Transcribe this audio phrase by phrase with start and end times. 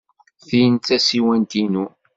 [0.47, 1.85] Tin d tasiwant-inu.